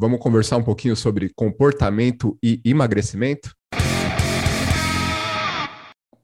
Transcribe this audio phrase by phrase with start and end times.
[0.00, 3.54] Vamos conversar um pouquinho sobre comportamento e emagrecimento?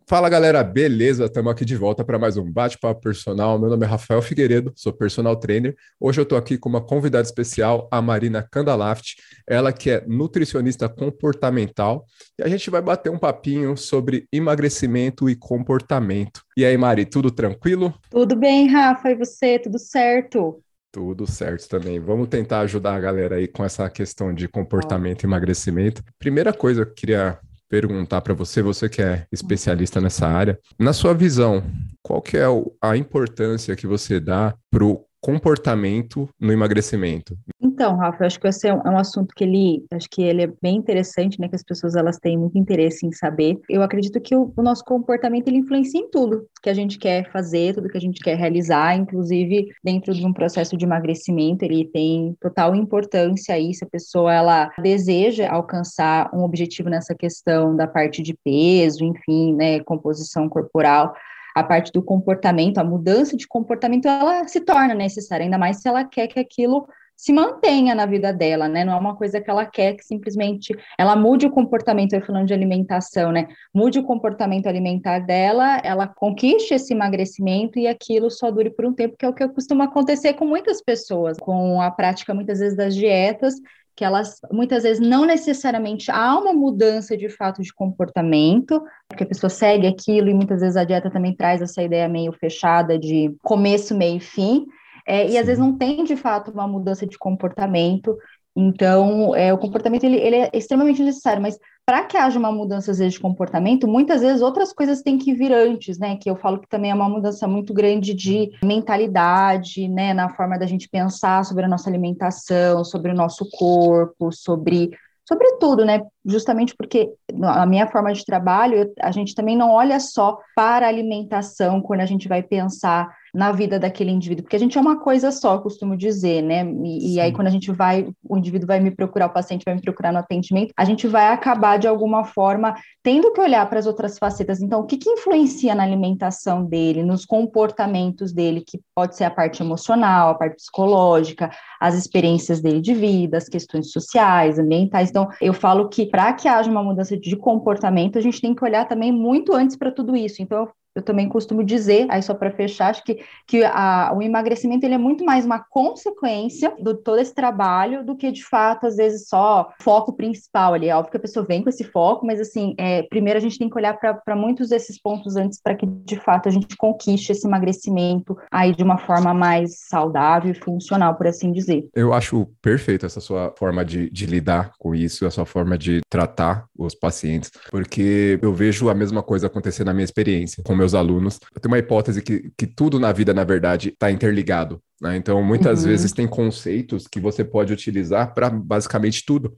[0.09, 1.27] Fala galera, beleza?
[1.27, 3.59] Estamos aqui de volta para mais um bate-papo personal.
[3.59, 5.77] Meu nome é Rafael Figueiredo, sou personal trainer.
[6.01, 9.17] Hoje eu estou aqui com uma convidada especial, a Marina Candalaft,
[9.47, 12.07] ela que é nutricionista comportamental.
[12.39, 16.41] E a gente vai bater um papinho sobre emagrecimento e comportamento.
[16.57, 17.93] E aí, Mari, tudo tranquilo?
[18.09, 19.59] Tudo bem, Rafa, e você?
[19.59, 20.63] Tudo certo?
[20.97, 22.01] Tudo certo também.
[22.01, 26.03] Vamos tentar ajudar a galera aí com essa questão de comportamento e emagrecimento.
[26.19, 30.95] Primeira coisa que eu queria perguntar para você, você que é especialista nessa área, na
[30.95, 31.63] sua visão,
[32.03, 32.47] qual que é
[32.81, 37.37] a importância que você dá para o comportamento no emagrecimento?
[37.61, 40.23] Então, Rafa, eu acho que esse é um, é um, assunto que ele, acho que
[40.23, 43.59] ele é bem interessante, né, que as pessoas elas têm muito interesse em saber.
[43.69, 47.29] Eu acredito que o, o, nosso comportamento ele influencia em tudo que a gente quer
[47.33, 51.91] fazer, tudo que a gente quer realizar, inclusive dentro de um processo de emagrecimento, ele
[51.93, 57.89] tem total importância aí se a pessoa ela deseja alcançar um objetivo nessa questão da
[57.89, 61.13] parte de peso, enfim, né, composição corporal
[61.57, 65.89] a parte do comportamento, a mudança de comportamento, ela se torna necessária, ainda mais se
[65.89, 68.85] ela quer que aquilo se mantenha na vida dela, né?
[68.85, 72.47] Não é uma coisa que ela quer que simplesmente ela mude o comportamento, eu falando
[72.47, 73.49] de alimentação, né?
[73.73, 78.93] Mude o comportamento alimentar dela, ela conquiste esse emagrecimento e aquilo só dure por um
[78.93, 82.77] tempo, que é o que costuma acontecer com muitas pessoas, com a prática muitas vezes
[82.77, 83.55] das dietas,
[83.97, 89.27] que elas muitas vezes não necessariamente há uma mudança de fato de comportamento, porque a
[89.27, 93.35] pessoa segue aquilo e muitas vezes a dieta também traz essa ideia meio fechada de
[93.43, 94.67] começo, meio e fim,
[95.07, 98.17] é, e às vezes não tem de fato uma mudança de comportamento.
[98.55, 102.93] Então, é, o comportamento ele, ele é extremamente necessário, mas para que haja uma mudança
[102.93, 106.17] vezes, de comportamento, muitas vezes outras coisas têm que vir antes, né?
[106.17, 110.13] Que eu falo que também é uma mudança muito grande de mentalidade, né?
[110.13, 114.91] Na forma da gente pensar sobre a nossa alimentação, sobre o nosso corpo, sobre
[115.29, 116.03] sobre tudo, né?
[116.25, 117.11] Justamente porque
[117.43, 122.01] a minha forma de trabalho, a gente também não olha só para a alimentação quando
[122.01, 125.59] a gente vai pensar na vida daquele indivíduo, porque a gente é uma coisa só,
[125.59, 126.65] costumo dizer, né?
[126.83, 129.75] E, e, aí, quando a gente vai, o indivíduo vai me procurar, o paciente vai
[129.75, 133.79] me procurar no atendimento, a gente vai acabar, de alguma forma, tendo que olhar para
[133.79, 134.63] as outras facetas.
[134.63, 139.31] Então, o que, que influencia na alimentação dele, nos comportamentos dele, que pode ser a
[139.31, 145.11] parte emocional, a parte psicológica, as experiências dele de vida, as questões sociais, ambientais.
[145.11, 148.65] Então, eu falo que para que haja uma mudança de comportamento, a gente tem que
[148.65, 150.41] olhar também muito antes para tudo isso.
[150.41, 150.71] Então, eu
[151.03, 154.99] também costumo dizer, aí só para fechar, acho que, que a, o emagrecimento ele é
[154.99, 159.71] muito mais uma consequência do todo esse trabalho do que de fato, às vezes, só
[159.81, 160.89] foco principal ali.
[160.89, 163.59] É óbvio que a pessoa vem com esse foco, mas assim, é, primeiro a gente
[163.59, 167.33] tem que olhar para muitos desses pontos antes para que de fato a gente conquiste
[167.33, 171.89] esse emagrecimento aí de uma forma mais saudável e funcional, por assim dizer.
[171.95, 176.01] Eu acho perfeito essa sua forma de, de lidar com isso, a sua forma de
[176.09, 180.63] tratar os pacientes, porque eu vejo a mesma coisa acontecer na minha experiência.
[180.65, 181.41] Como meus alunos.
[181.55, 184.81] Eu tenho uma hipótese que, que tudo na vida, na verdade, está interligado.
[185.01, 185.17] Né?
[185.17, 185.89] Então, muitas uhum.
[185.89, 189.55] vezes tem conceitos que você pode utilizar para basicamente tudo.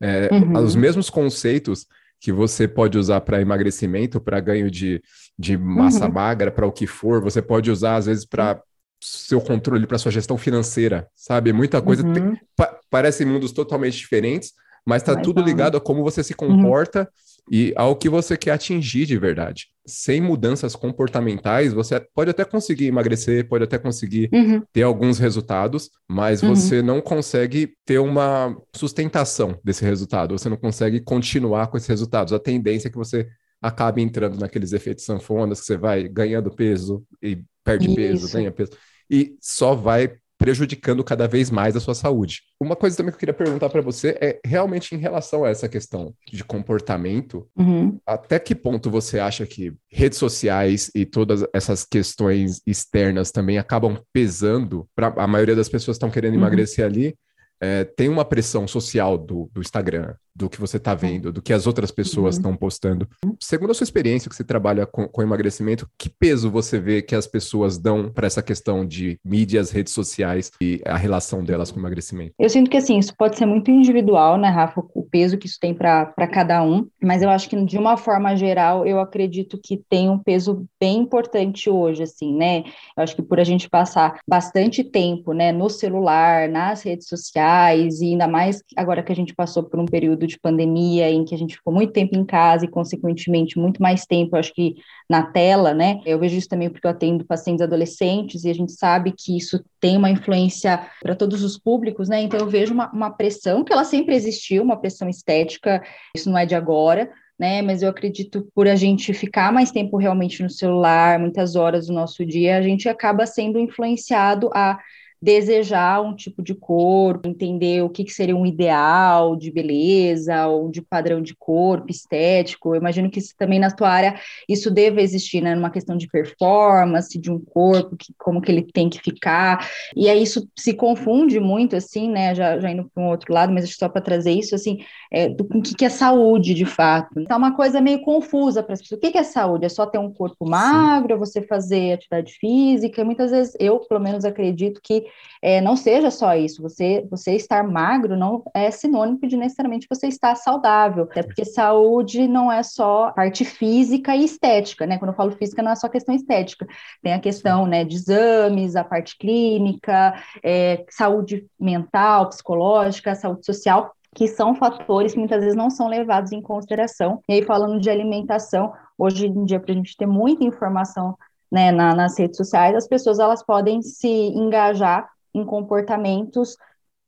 [0.00, 0.58] É, uhum.
[0.58, 1.86] Os mesmos conceitos
[2.20, 5.00] que você pode usar para emagrecimento, para ganho de,
[5.38, 6.12] de massa uhum.
[6.12, 8.60] magra, para o que for, você pode usar, às vezes, para
[9.00, 11.52] seu controle, para sua gestão financeira, sabe?
[11.52, 12.04] Muita coisa.
[12.12, 12.36] Tem, uhum.
[12.56, 14.52] pa, parecem mundos totalmente diferentes,
[14.86, 16.56] mas está tudo ligado a como você se uhum.
[16.56, 17.08] comporta
[17.50, 22.86] e ao que você quer atingir de verdade sem mudanças comportamentais, você pode até conseguir
[22.86, 24.62] emagrecer, pode até conseguir uhum.
[24.72, 26.54] ter alguns resultados, mas uhum.
[26.54, 32.32] você não consegue ter uma sustentação desse resultado, você não consegue continuar com esses resultados.
[32.32, 33.26] A tendência é que você
[33.60, 37.96] acabe entrando naqueles efeitos sanfonas, que você vai ganhando peso e perde Isso.
[37.96, 38.72] peso, ganha peso,
[39.10, 42.42] e só vai prejudicando cada vez mais a sua saúde.
[42.60, 45.68] Uma coisa também que eu queria perguntar para você é realmente em relação a essa
[45.68, 47.98] questão de comportamento, uhum.
[48.04, 53.96] até que ponto você acha que redes sociais e todas essas questões externas também acabam
[54.12, 56.40] pesando para a maioria das pessoas estão querendo uhum.
[56.40, 57.14] emagrecer ali?
[57.62, 61.52] É, tem uma pressão social do, do Instagram, do que você está vendo, do que
[61.52, 62.56] as outras pessoas estão uhum.
[62.56, 63.06] postando.
[63.38, 67.14] Segundo a sua experiência, que você trabalha com, com, emagrecimento, que peso você vê que
[67.14, 71.78] as pessoas dão para essa questão de mídias, redes sociais e a relação delas com
[71.78, 72.34] o emagrecimento?
[72.38, 75.58] Eu sinto que assim, isso pode ser muito individual, né, Rafa, o peso que isso
[75.60, 79.76] tem para cada um, mas eu acho que de uma forma geral, eu acredito que
[79.88, 82.64] tem um peso bem importante hoje, assim, né?
[82.96, 87.51] Eu acho que por a gente passar bastante tempo, né, no celular, nas redes sociais,
[88.00, 91.24] e ainda mais agora que a gente passou por um período período de pandemia em
[91.24, 94.76] que a gente ficou muito tempo em casa e, consequentemente, muito mais tempo, acho que
[95.08, 96.00] na tela, né?
[96.04, 99.62] Eu vejo isso também porque eu atendo pacientes adolescentes e a gente sabe que isso
[99.80, 102.22] tem uma influência para todos os públicos, né?
[102.22, 105.82] Então eu vejo uma, uma pressão que ela sempre existiu, uma pressão estética,
[106.14, 107.62] isso não é de agora, né?
[107.62, 111.92] Mas eu acredito por a gente ficar mais tempo realmente no celular, muitas horas do
[111.92, 114.78] nosso dia, a gente acaba sendo influenciado a
[115.22, 120.68] desejar um tipo de corpo, entender o que, que seria um ideal de beleza ou
[120.68, 122.74] de padrão de corpo estético.
[122.74, 125.54] Eu imagino que isso, também na tua área isso deva existir, né?
[125.54, 129.70] Numa questão de performance, de um corpo, que, como que ele tem que ficar.
[129.94, 132.34] E aí isso se confunde muito, assim, né?
[132.34, 134.78] Já, já indo para um outro lado, mas só para trazer isso, assim,
[135.12, 137.20] é, do que, que é saúde de fato.
[137.20, 138.98] Então, é uma coisa meio confusa para as pessoas.
[138.98, 139.66] O que, que é saúde?
[139.66, 143.04] É só ter um corpo magro, é você fazer atividade física?
[143.04, 145.11] Muitas vezes eu, pelo menos, acredito que
[145.42, 146.62] é, não seja só isso.
[146.62, 152.28] Você, você estar magro não é sinônimo de necessariamente você estar saudável, até porque saúde
[152.28, 154.98] não é só parte física e estética, né?
[154.98, 156.64] Quando eu falo física, não é só questão estética,
[157.02, 160.14] tem a questão né, de exames, a parte clínica,
[160.44, 166.30] é, saúde mental, psicológica, saúde social, que são fatores que muitas vezes não são levados
[166.30, 167.20] em consideração.
[167.28, 171.16] E aí, falando de alimentação, hoje em dia, para a gente ter muita informação
[171.52, 176.56] né, na, nas redes sociais, as pessoas elas podem se engajar em comportamentos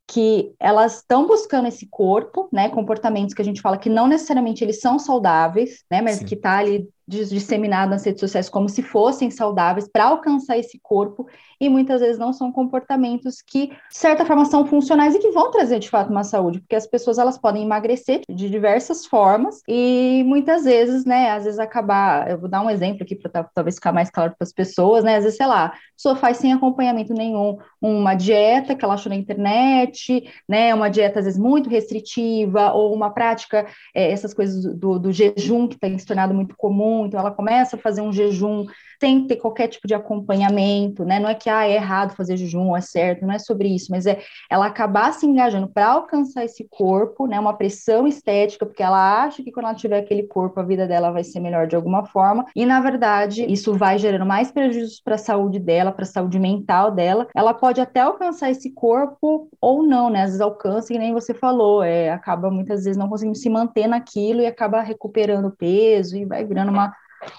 [0.07, 4.63] que elas estão buscando esse corpo, né, comportamentos que a gente fala que não necessariamente
[4.63, 6.27] eles são saudáveis, né, mas Sim.
[6.27, 11.27] que tá ali disseminado nas redes sociais como se fossem saudáveis para alcançar esse corpo
[11.61, 15.51] e muitas vezes não são comportamentos que de certa forma são funcionais e que vão
[15.51, 20.23] trazer de fato uma saúde, porque as pessoas elas podem emagrecer de diversas formas e
[20.27, 23.93] muitas vezes, né, às vezes acabar, eu vou dar um exemplo aqui para talvez ficar
[23.93, 27.13] mais claro para as pessoas, né, às vezes, sei lá, a pessoa faz sem acompanhamento
[27.13, 32.73] nenhum uma dieta que ela achou na internet, né, uma dieta às vezes muito restritiva
[32.73, 36.94] ou uma prática, é, essas coisas do, do jejum que tem se tornado muito comum
[37.07, 38.67] então ela começa a fazer um jejum
[39.01, 41.21] sem ter qualquer tipo de acompanhamento, né?
[41.21, 44.07] Não é que ah, é errado fazer jejum, é certo, não é sobre isso, mas
[44.07, 44.21] é
[44.51, 47.39] ela acabar se engajando para alcançar esse corpo, né?
[47.39, 51.11] Uma pressão estética, porque ela acha que quando ela tiver aquele corpo, a vida dela
[51.11, 55.17] vai ser melhor de alguma forma, e na verdade, isso vai gerando mais prejuízos para
[55.17, 57.27] a saúde dela, para a saúde mental dela.
[57.35, 60.23] Ela pode até alcançar esse corpo ou não, né?
[60.23, 63.87] Às vezes alcança, que nem você falou, é, acaba muitas vezes não conseguindo se manter
[63.87, 66.84] naquilo e acaba recuperando peso e vai virando uma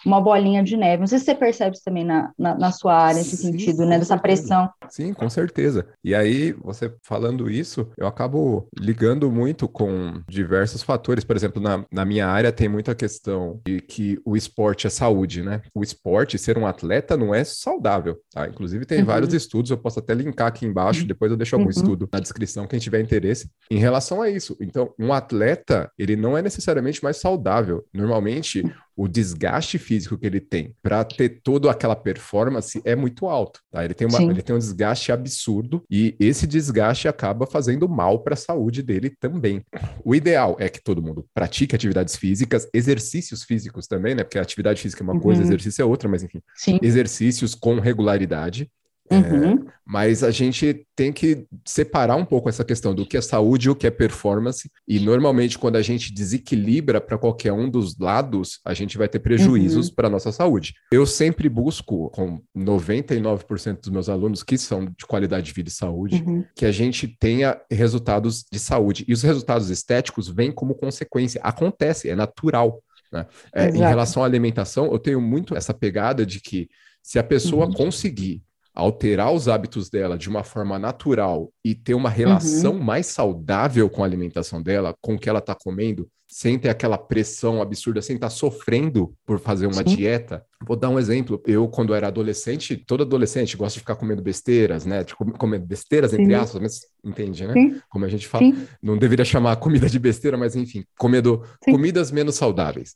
[0.05, 1.01] uma bolinha de neve.
[1.01, 3.85] Não sei se você percebe isso também na, na, na sua área, nesse Sim, sentido,
[3.85, 3.99] né?
[3.99, 4.69] Dessa pressão.
[4.89, 5.87] Sim, com certeza.
[6.03, 11.23] E aí, você falando isso, eu acabo ligando muito com diversos fatores.
[11.23, 15.41] Por exemplo, na, na minha área tem muita questão de que o esporte é saúde,
[15.41, 15.61] né?
[15.73, 18.47] O esporte, ser um atleta, não é saudável, tá?
[18.47, 19.05] Inclusive, tem uhum.
[19.05, 21.07] vários estudos, eu posso até linkar aqui embaixo, uhum.
[21.07, 21.71] depois eu deixo algum uhum.
[21.71, 24.55] estudo na descrição, quem tiver interesse, em relação a isso.
[24.59, 27.83] Então, um atleta, ele não é necessariamente mais saudável.
[27.93, 28.63] Normalmente,
[28.95, 33.59] o desgaste físico que ele tem para ter toda aquela performance é muito alto.
[33.69, 33.83] Tá?
[33.83, 38.33] Ele, tem uma, ele tem um desgaste absurdo e esse desgaste acaba fazendo mal para
[38.33, 39.63] a saúde dele também.
[40.03, 44.23] O ideal é que todo mundo pratique atividades físicas, exercícios físicos também, né?
[44.23, 45.47] Porque atividade física é uma coisa, uhum.
[45.47, 46.79] exercício é outra, mas enfim, Sim.
[46.81, 48.69] exercícios com regularidade
[49.11, 49.53] Uhum.
[49.53, 53.67] É, mas a gente tem que separar um pouco essa questão do que é saúde
[53.67, 54.69] e o que é performance.
[54.87, 59.19] E normalmente, quando a gente desequilibra para qualquer um dos lados, a gente vai ter
[59.19, 59.95] prejuízos uhum.
[59.95, 60.73] para a nossa saúde.
[60.91, 65.71] Eu sempre busco, com 99% dos meus alunos que são de qualidade de vida e
[65.71, 66.43] saúde, uhum.
[66.55, 69.05] que a gente tenha resultados de saúde.
[69.07, 71.39] E os resultados estéticos vêm como consequência.
[71.43, 72.81] Acontece, é natural.
[73.11, 73.27] Né?
[73.53, 76.67] É, em relação à alimentação, eu tenho muito essa pegada de que
[77.03, 77.73] se a pessoa uhum.
[77.73, 78.41] conseguir
[78.75, 82.83] alterar os hábitos dela de uma forma natural e ter uma relação uhum.
[82.83, 86.97] mais saudável com a alimentação dela, com o que ela está comendo, sem ter aquela
[86.97, 89.95] pressão absurda, sem estar tá sofrendo por fazer uma Sim.
[89.95, 90.43] dieta.
[90.67, 91.41] Vou dar um exemplo.
[91.45, 95.03] Eu, quando era adolescente, todo adolescente gosta de ficar comendo besteiras, né?
[95.03, 96.33] De comendo besteiras, entre Sim.
[96.33, 97.53] aspas, mas entende, né?
[97.53, 97.79] Sim.
[97.89, 98.51] Como a gente fala.
[98.81, 102.95] Não deveria chamar comida de besteira, mas enfim, comendo comidas menos saudáveis.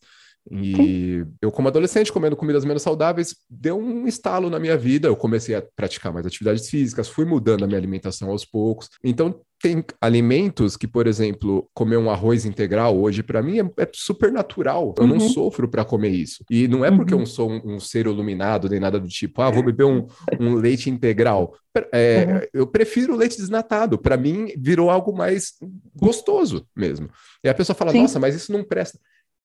[0.51, 5.07] E eu, como adolescente, comendo comidas menos saudáveis, deu um estalo na minha vida.
[5.07, 8.89] Eu comecei a praticar mais atividades físicas, fui mudando a minha alimentação aos poucos.
[9.03, 13.89] Então, tem alimentos que, por exemplo, comer um arroz integral hoje, para mim, é, é,
[13.93, 14.95] super natural.
[14.97, 15.09] Eu uhum.
[15.09, 16.43] não sofro para comer isso.
[16.49, 17.21] E não é porque uhum.
[17.21, 20.07] eu sou um, um, ser iluminado, nem nada do tipo, ah, vou beber um,
[20.39, 21.53] um leite integral.
[21.91, 22.41] É, uhum.
[22.53, 23.97] Eu prefiro leite desnatado.
[23.97, 25.53] Para mim, virou algo mais
[25.93, 27.09] gostoso mesmo.
[27.43, 28.01] E a pessoa fala, Sim.
[28.01, 28.97] nossa, mas isso não presta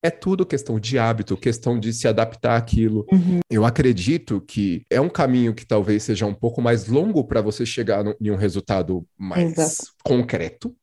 [0.03, 3.07] é tudo questão de hábito, questão de se adaptar àquilo.
[3.11, 3.41] Uhum.
[3.51, 7.65] Eu acredito que é um caminho que talvez seja um pouco mais longo para você
[7.65, 9.93] chegar no, em um resultado mais Exato.
[10.05, 10.77] concreto,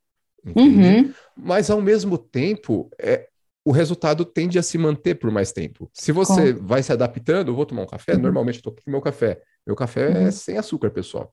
[0.56, 1.14] uhum.
[1.38, 3.28] mas ao mesmo tempo é,
[3.64, 5.90] o resultado tende a se manter por mais tempo.
[5.94, 6.66] Se você Com...
[6.66, 8.22] vai se adaptando, vou tomar um café, uhum.
[8.22, 9.40] normalmente eu tô com meu café.
[9.66, 10.32] Meu café é uhum.
[10.32, 11.32] sem açúcar, pessoal.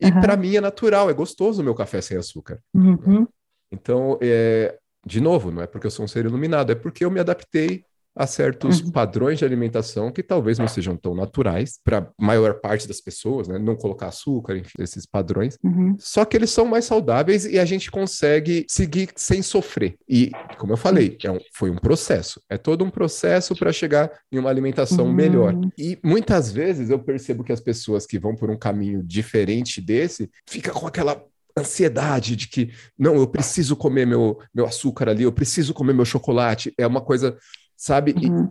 [0.00, 2.60] E para mim é natural, é gostoso o meu café sem açúcar.
[2.74, 3.26] Uhum.
[3.70, 7.10] Então, é, de novo, não é porque eu sou um ser iluminado, é porque eu
[7.10, 8.90] me adaptei a certos uhum.
[8.90, 13.48] padrões de alimentação que talvez não sejam tão naturais para a maior parte das pessoas,
[13.48, 13.58] né?
[13.58, 15.56] Não colocar açúcar, enfim, esses padrões.
[15.64, 15.96] Uhum.
[15.98, 19.96] Só que eles são mais saudáveis e a gente consegue seguir sem sofrer.
[20.08, 22.40] E, como eu falei, é um, foi um processo.
[22.50, 25.12] É todo um processo para chegar em uma alimentação uhum.
[25.12, 25.54] melhor.
[25.78, 30.30] E muitas vezes eu percebo que as pessoas que vão por um caminho diferente desse
[30.46, 31.24] ficam com aquela
[31.58, 36.04] ansiedade de que não, eu preciso comer meu, meu açúcar ali, eu preciso comer meu
[36.04, 36.72] chocolate.
[36.78, 37.36] É uma coisa
[37.82, 38.14] sabe?
[38.16, 38.48] Uhum.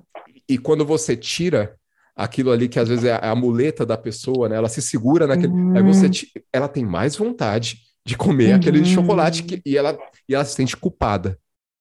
[0.47, 1.77] E, e, quando você tira
[2.13, 4.57] aquilo ali que às vezes é a, muleta da pessoa, né?
[4.57, 5.53] Ela se segura naquele.
[5.53, 5.77] Uhum.
[5.77, 6.09] Aí você
[6.51, 8.55] ela tem mais vontade de comer uhum.
[8.57, 11.39] aquele chocolate que, e, ela, e ela se sente culpada.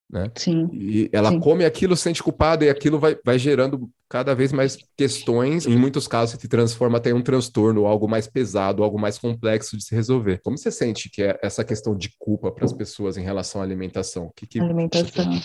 [0.09, 0.31] Né?
[0.37, 0.69] Sim.
[0.73, 1.41] E ela Sim.
[1.41, 5.67] come aquilo, se sente culpada, e aquilo vai, vai gerando cada vez mais questões.
[5.67, 9.77] Em muitos casos, se transforma até em um transtorno, algo mais pesado, algo mais complexo
[9.77, 10.41] de se resolver.
[10.43, 13.65] Como você sente que é essa questão de culpa para as pessoas em relação à
[13.65, 14.33] alimentação?
[14.35, 14.61] Que, que...
[14.61, 15.41] Alimentação.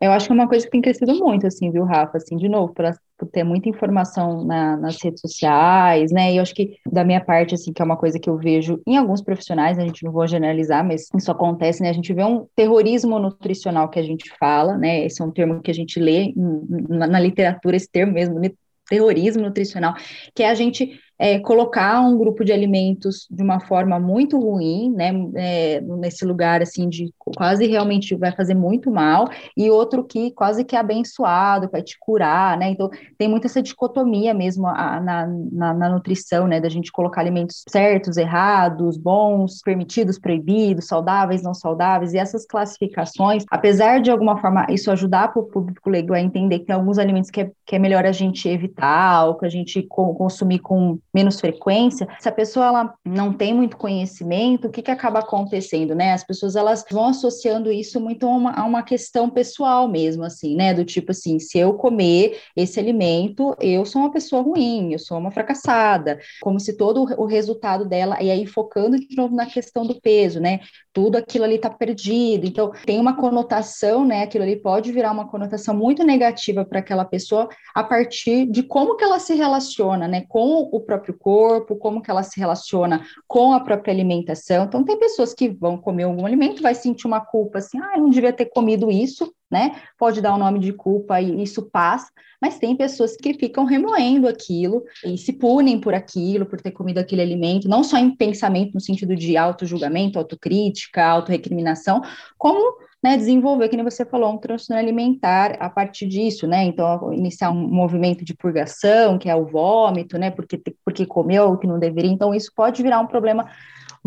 [0.00, 2.18] Eu acho que é uma coisa que tem crescido muito, assim, viu, Rafa?
[2.18, 2.84] Assim, de novo, por,
[3.16, 6.32] por ter muita informação na, nas redes sociais, né?
[6.32, 8.80] E eu acho que, da minha parte, assim, que é uma coisa que eu vejo
[8.86, 11.90] em alguns profissionais, a gente não vou generalizar, mas isso acontece, né?
[11.90, 15.04] A gente vê um terrorismo nutricional que a gente fala, né?
[15.04, 18.40] Esse é um termo que a gente lê na, na literatura, esse termo mesmo,
[18.88, 19.94] terrorismo nutricional,
[20.34, 24.92] que é a gente é, colocar um grupo de alimentos de uma forma muito ruim,
[24.94, 30.30] né, é, nesse lugar assim de quase realmente vai fazer muito mal, e outro que
[30.30, 35.00] quase que é abençoado, vai te curar, né, então tem muita essa dicotomia mesmo a,
[35.00, 41.42] na, na, na, nutrição, né, da gente colocar alimentos certos, errados, bons, permitidos, proibidos, saudáveis,
[41.42, 46.20] não saudáveis, e essas classificações, apesar de alguma forma isso ajudar o público leigo a
[46.20, 49.46] entender que tem alguns alimentos que é, que é melhor a gente evitar, ou que
[49.46, 54.70] a gente consumir com menos frequência, se a pessoa ela não tem muito conhecimento, o
[54.70, 56.12] que, que acaba acontecendo, né?
[56.12, 60.54] As pessoas elas vão associando isso muito a uma, a uma questão pessoal mesmo, assim,
[60.54, 60.74] né?
[60.74, 65.18] Do tipo assim, se eu comer esse alimento, eu sou uma pessoa ruim, eu sou
[65.18, 69.86] uma fracassada, como se todo o resultado dela, e aí focando de novo na questão
[69.86, 70.60] do peso, né?
[70.92, 74.22] Tudo aquilo ali tá perdido, então tem uma conotação, né?
[74.22, 78.96] Aquilo ali pode virar uma conotação muito negativa para aquela pessoa a partir de como
[78.96, 80.24] que ela se relaciona, né?
[80.28, 84.64] Com o próprio próprio corpo, como que ela se relaciona com a própria alimentação.
[84.64, 88.02] Então, tem pessoas que vão comer algum alimento, vai sentir uma culpa assim, ah, eu
[88.02, 89.76] não devia ter comido isso, né?
[89.98, 93.64] Pode dar o um nome de culpa e isso passa, mas tem pessoas que ficam
[93.64, 98.14] remoendo aquilo e se punem por aquilo, por ter comido aquele alimento, não só em
[98.14, 102.02] pensamento no sentido de auto-julgamento, autocrítica, auto-recriminação,
[102.36, 106.64] como né, desenvolver, que nem você falou, um transtorno alimentar a partir disso, né?
[106.64, 110.30] Então, iniciar um movimento de purgação, que é o vômito, né?
[110.30, 112.10] Porque, porque comeu o que não deveria.
[112.10, 113.46] Então, isso pode virar um problema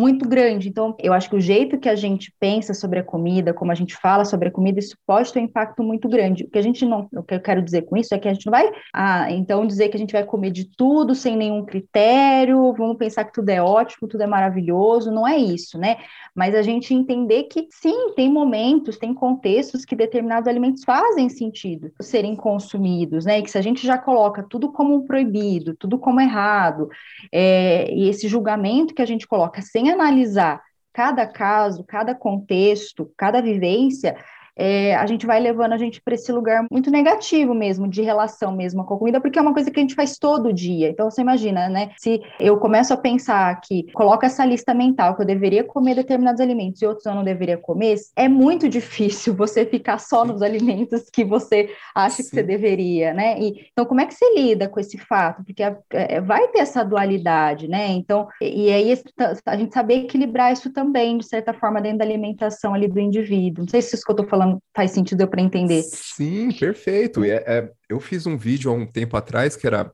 [0.01, 0.67] muito grande.
[0.67, 3.75] Então, eu acho que o jeito que a gente pensa sobre a comida, como a
[3.75, 6.43] gente fala sobre a comida, isso pode ter um impacto muito grande.
[6.43, 8.33] O que a gente não, o que eu quero dizer com isso é que a
[8.33, 11.63] gente não vai, ah, então dizer que a gente vai comer de tudo sem nenhum
[11.63, 15.97] critério, vamos pensar que tudo é ótimo, tudo é maravilhoso, não é isso, né?
[16.33, 21.91] Mas a gente entender que sim, tem momentos, tem contextos que determinados alimentos fazem sentido
[22.01, 23.37] serem consumidos, né?
[23.37, 26.89] E que se a gente já coloca tudo como proibido, tudo como errado,
[27.31, 30.61] é, e esse julgamento que a gente coloca sem analisar
[30.93, 34.17] cada caso, cada contexto, cada vivência,
[34.55, 38.55] é, a gente vai levando a gente para esse lugar muito negativo mesmo, de relação
[38.55, 40.89] mesmo com a comida, porque é uma coisa que a gente faz todo dia.
[40.89, 41.91] Então você imagina, né?
[41.97, 46.41] Se eu começo a pensar que coloca essa lista mental que eu deveria comer determinados
[46.41, 51.09] alimentos e outros eu não deveria comer, é muito difícil você ficar só nos alimentos
[51.11, 52.23] que você acha Sim.
[52.23, 53.39] que você deveria, né?
[53.39, 55.43] E, então como é que você lida com esse fato?
[55.43, 57.87] Porque é, vai ter essa dualidade, né?
[57.87, 59.01] Então, e, e aí
[59.45, 63.63] a gente saber equilibrar isso também, de certa forma, dentro da alimentação ali do indivíduo.
[63.63, 64.40] Não sei se isso que eu tô falando
[64.75, 65.83] faz sentido para entender.
[65.83, 67.23] Sim, perfeito.
[67.23, 69.91] É, é, eu fiz um vídeo há um tempo atrás que era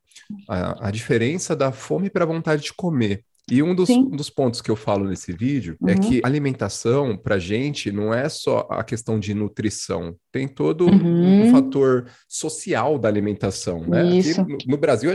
[0.47, 3.23] a, a diferença da fome para a vontade de comer.
[3.49, 5.89] E um dos, um dos, pontos que eu falo nesse vídeo é uhum.
[5.91, 11.47] é que alimentação, para gente, não é só a questão de nutrição, tem todo uhum.
[11.47, 14.01] um fator social da alimentação, né?
[14.01, 15.11] Aqui, no, no, Brasil,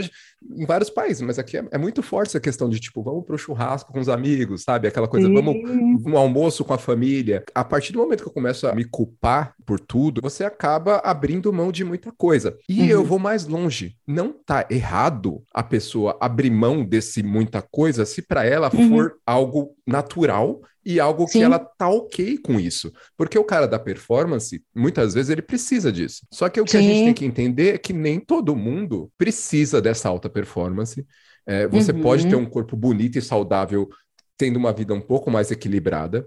[0.57, 3.35] em vários países, mas aqui é, é, muito forte essa questão de, tipo, vamos para
[3.35, 4.87] o churrasco com os amigos, sabe?
[4.87, 5.33] Aquela coisa, Sim.
[5.33, 5.55] vamos
[6.05, 7.43] um almoço com a família.
[7.53, 11.53] A partir do momento que eu começo a me culpar por tudo, você acaba abrindo
[11.53, 12.57] mão de muita coisa.
[12.67, 12.87] E uhum.
[12.87, 13.95] eu vou mais longe.
[14.07, 18.89] Não tá errado a pessoa abrir mão desse muita coisa se para ela uhum.
[18.89, 21.39] for algo natural e algo Sim.
[21.39, 22.91] que ela tá ok com isso.
[23.17, 26.25] Porque o cara da performance, muitas vezes ele precisa disso.
[26.31, 26.77] Só que o que Sim.
[26.77, 31.05] a gente tem que entender é que nem todo mundo precisa dessa alta performance
[31.45, 32.01] É, você uhum.
[32.01, 33.89] pode ter um corpo bonito e saudável,
[34.37, 36.25] tendo uma vida um pouco mais equilibrada.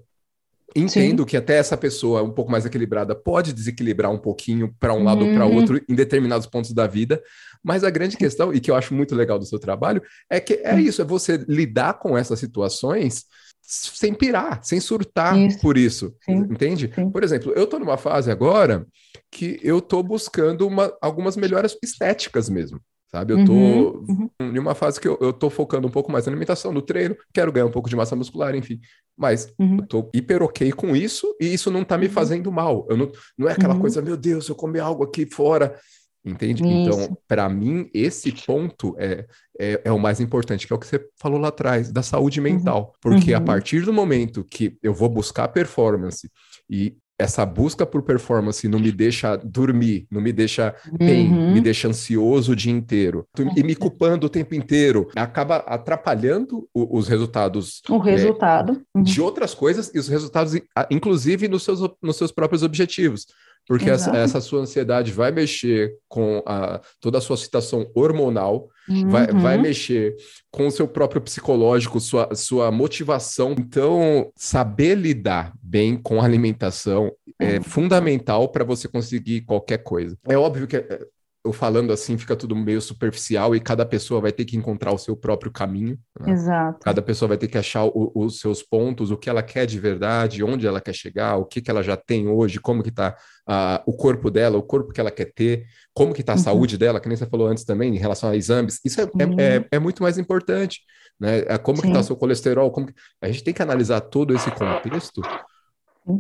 [0.76, 1.26] Entendo Sim.
[1.26, 5.24] que até essa pessoa um pouco mais equilibrada pode desequilibrar um pouquinho para um lado
[5.24, 5.54] ou para uhum.
[5.54, 7.22] outro em determinados pontos da vida,
[7.64, 10.60] mas a grande questão, e que eu acho muito legal do seu trabalho, é que
[10.62, 13.24] é isso, é você lidar com essas situações
[13.62, 15.60] sem pirar, sem surtar isso.
[15.60, 16.36] por isso, Sim.
[16.50, 16.92] entende?
[16.94, 17.10] Sim.
[17.10, 18.86] Por exemplo, eu estou numa fase agora
[19.30, 23.32] que eu estou buscando uma, algumas melhoras estéticas mesmo sabe?
[23.32, 24.54] Eu tô uhum, uhum.
[24.54, 27.16] em uma fase que eu, eu tô focando um pouco mais na alimentação, no treino,
[27.32, 28.80] quero ganhar um pouco de massa muscular, enfim.
[29.16, 29.78] Mas uhum.
[29.78, 32.12] eu tô hiper ok com isso e isso não tá me uhum.
[32.12, 32.86] fazendo mal.
[32.90, 33.80] Eu não, não é aquela uhum.
[33.80, 35.78] coisa, meu Deus, eu comer algo aqui fora.
[36.24, 36.60] Entende?
[36.64, 37.00] Então, isso.
[37.02, 39.24] Então, para mim, esse ponto é,
[39.60, 42.40] é, é, o mais importante, que é o que você falou lá atrás, da saúde
[42.40, 42.44] uhum.
[42.44, 42.92] mental.
[43.00, 46.28] Porque a partir do momento que eu vou buscar performance
[46.68, 51.54] e essa busca por performance não me deixa dormir, não me deixa bem, uhum.
[51.54, 56.98] me deixa ansioso o dia inteiro e me culpando o tempo inteiro, acaba atrapalhando o,
[56.98, 57.82] os resultados.
[57.88, 58.72] O resultado.
[58.72, 59.02] É, uhum.
[59.02, 60.54] De outras coisas e os resultados,
[60.90, 63.26] inclusive, nos seus, nos seus próprios objetivos
[63.66, 69.08] porque essa, essa, sua ansiedade vai mexer com a, toda a sua situação hormonal, uhum.
[69.08, 70.14] vai, vai mexer
[70.50, 73.56] com o seu próprio psicológico, sua, sua motivação.
[73.58, 77.62] Então, saber lidar bem com a alimentação é uhum.
[77.62, 80.16] fundamental para você conseguir qualquer coisa.
[80.28, 81.06] É óbvio que é,
[81.46, 84.98] eu falando assim fica tudo meio superficial e cada pessoa vai ter que encontrar o
[84.98, 85.98] seu próprio caminho.
[86.18, 86.32] Né?
[86.32, 86.80] Exato.
[86.82, 89.78] Cada pessoa vai ter que achar o, os seus pontos, o que ela quer de
[89.78, 93.16] verdade, onde ela quer chegar, o que, que ela já tem hoje, como que está
[93.48, 96.42] uh, o corpo dela, o corpo que ela quer ter, como que está a uhum.
[96.42, 98.80] saúde dela, que nem você falou antes também, em relação a exames.
[98.84, 100.80] Isso é, é, é, é muito mais importante.
[101.18, 101.44] Né?
[101.46, 101.82] É como Sim.
[101.82, 102.94] que está o seu colesterol, como que...
[103.20, 105.22] a gente tem que analisar todo esse contexto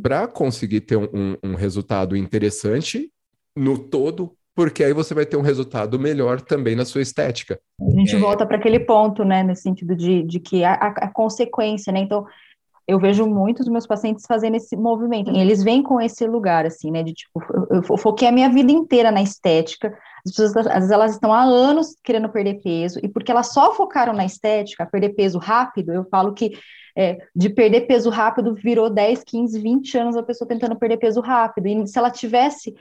[0.02, 3.10] para conseguir ter um, um, um resultado interessante
[3.56, 7.60] no todo porque aí você vai ter um resultado melhor também na sua estética.
[7.78, 8.18] A gente é...
[8.18, 12.24] volta para aquele ponto, né, nesse sentido de, de que a, a, consequência, né, então
[12.88, 16.64] eu vejo muitos dos meus pacientes fazendo esse movimento, e eles vêm com esse lugar,
[16.64, 19.92] assim, né, de tipo, eu, eu foquei a minha vida inteira na estética,
[20.24, 23.74] as pessoas, às vezes, elas estão há anos querendo perder peso, e porque elas só
[23.74, 26.52] focaram na estética, perder peso rápido, eu falo que
[26.96, 31.20] é, de perder peso rápido virou 10, 15, 20 anos a pessoa tentando perder peso
[31.20, 32.74] rápido, e se ela tivesse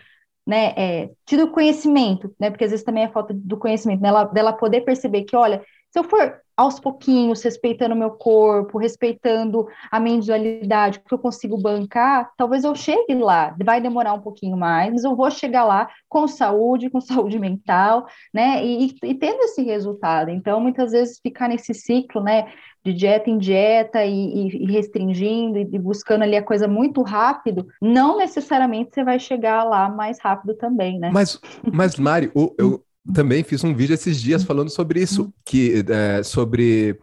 [0.45, 4.23] né, é, tido conhecimento, né, porque às vezes também é falta do conhecimento, né, dela,
[4.25, 9.67] dela poder perceber que, olha, se eu for aos pouquinhos, respeitando o meu corpo, respeitando
[9.91, 13.55] a minha individualidade, que eu consigo bancar, talvez eu chegue lá.
[13.63, 18.07] Vai demorar um pouquinho mais, mas eu vou chegar lá com saúde, com saúde mental,
[18.33, 18.65] né?
[18.65, 20.29] E, e tendo esse resultado.
[20.31, 22.51] Então, muitas vezes ficar nesse ciclo, né?
[22.85, 28.17] De dieta em dieta e, e restringindo e buscando ali a coisa muito rápido, não
[28.17, 31.09] necessariamente você vai chegar lá mais rápido também, né?
[31.11, 31.39] Mas,
[31.73, 34.47] mas Mari, o, eu, também fiz um vídeo esses dias uhum.
[34.47, 35.33] falando sobre isso, uhum.
[35.43, 36.99] que é, sobre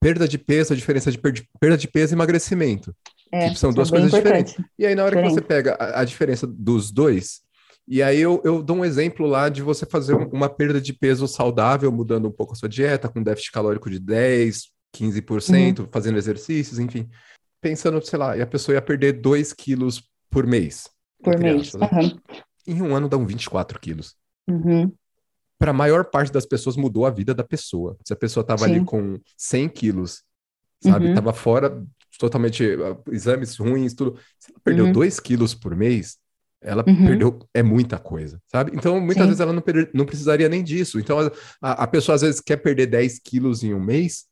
[0.00, 2.94] perda de peso, a diferença de perda de peso e emagrecimento.
[3.30, 4.54] É, são duas coisas diferentes.
[4.78, 5.34] E aí, na hora Diferente.
[5.36, 7.40] que você pega a, a, diferença dos dois,
[7.88, 11.26] e aí eu, eu dou um exemplo lá de você fazer uma perda de peso
[11.26, 15.88] saudável, mudando um pouco a sua dieta, com déficit calórico de 10, 15%, uhum.
[15.90, 17.08] fazendo exercícios, enfim.
[17.60, 20.90] Pensando, sei lá, e a pessoa ia perder 2 quilos por mês.
[21.22, 21.74] Por mês.
[21.74, 22.18] Uhum.
[22.66, 24.14] Em um ano dão 24 quilos.
[24.48, 24.92] Uhum
[25.62, 27.96] para a maior parte das pessoas mudou a vida da pessoa.
[28.04, 30.24] Se a pessoa estava ali com 100 quilos,
[30.82, 31.36] sabe, estava uhum.
[31.36, 31.84] fora
[32.18, 34.18] totalmente uh, exames ruins, tudo.
[34.40, 35.22] Se ela perdeu 2 uhum.
[35.22, 36.16] quilos por mês,
[36.60, 37.06] ela uhum.
[37.06, 38.72] perdeu é muita coisa, sabe?
[38.74, 39.28] Então, muitas Sim.
[39.28, 39.62] vezes ela não,
[39.94, 40.98] não precisaria nem disso.
[40.98, 44.24] Então, a, a, pessoa às vezes quer perder 10 quilos em um mês,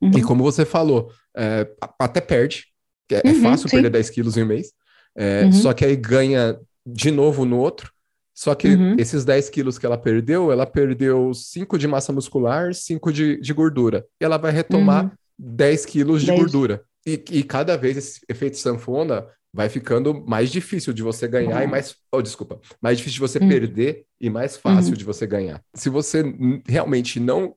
[0.00, 0.10] uhum.
[0.16, 2.66] e como você falou, é, até perde.
[3.10, 3.76] É, é uhum, fácil sim.
[3.76, 4.72] perder 10 quilos em um mês,
[5.16, 5.52] é, uhum.
[5.52, 7.90] só que aí ganha de novo no outro,
[8.36, 8.96] só que uhum.
[8.98, 13.52] esses 10 quilos que ela perdeu, ela perdeu 5 de massa muscular, 5 de, de
[13.54, 14.04] gordura.
[14.20, 15.10] E ela vai retomar uhum.
[15.38, 16.40] 10 quilos de 10.
[16.40, 16.84] gordura.
[17.06, 21.62] E, e, cada vez esse efeito sanfona vai ficando mais difícil de você ganhar uhum.
[21.62, 21.94] e mais.
[22.12, 22.60] Oh, desculpa.
[22.82, 23.48] Mais difícil de você uhum.
[23.48, 24.98] perder e mais fácil uhum.
[24.98, 25.62] de você ganhar.
[25.72, 26.22] Se você
[26.68, 27.54] realmente não,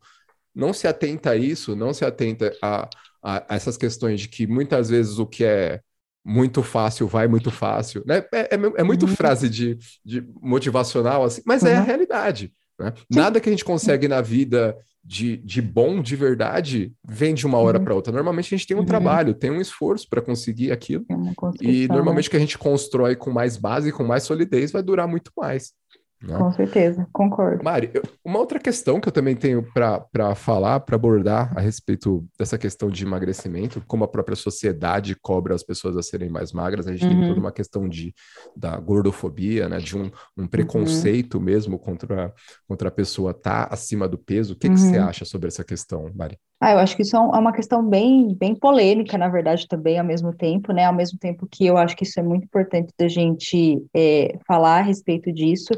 [0.55, 2.89] não se atenta a isso, não se atenta a,
[3.23, 5.81] a, essas questões de que muitas vezes o que é
[6.25, 8.23] muito fácil, vai muito fácil, né?
[8.33, 9.15] É, é, é muito uhum.
[9.15, 11.69] frase de, de motivacional, assim, mas uhum.
[11.69, 11.85] é a uhum.
[11.85, 12.53] realidade.
[12.79, 12.93] Né?
[13.09, 17.57] Nada que a gente consegue na vida de, de bom, de verdade, vem de uma
[17.57, 17.83] hora uhum.
[17.83, 18.13] para outra.
[18.13, 18.85] Normalmente a gente tem um uhum.
[18.85, 21.05] trabalho, tem um esforço para conseguir aquilo.
[21.61, 25.07] E normalmente o que a gente constrói com mais base, com mais solidez, vai durar
[25.07, 25.73] muito mais.
[26.21, 26.37] Né?
[26.37, 27.63] Com certeza, concordo.
[27.63, 27.91] Mari,
[28.25, 32.89] uma outra questão que eu também tenho para falar, para abordar a respeito dessa questão
[32.89, 37.05] de emagrecimento, como a própria sociedade cobra as pessoas a serem mais magras, a gente
[37.05, 37.19] uhum.
[37.19, 38.13] tem toda uma questão de,
[38.55, 40.05] da gordofobia, né, de um,
[40.37, 40.47] um uhum.
[40.47, 41.43] preconceito uhum.
[41.43, 42.33] mesmo contra,
[42.67, 44.53] contra a pessoa estar tá acima do peso.
[44.53, 44.73] O que, uhum.
[44.73, 45.05] que você uhum.
[45.05, 46.37] acha sobre essa questão, Mari?
[46.61, 49.97] Ah, eu acho que isso é, é uma questão bem, bem polêmica, na verdade, também,
[49.97, 50.83] ao mesmo tempo, né?
[50.83, 54.79] Ao mesmo tempo que eu acho que isso é muito importante da gente é, falar
[54.79, 55.69] a respeito disso,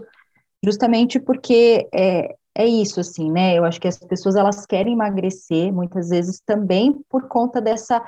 [0.63, 3.58] justamente porque é, é isso, assim, né?
[3.58, 8.04] Eu acho que as pessoas, elas querem emagrecer, muitas vezes também por conta dessa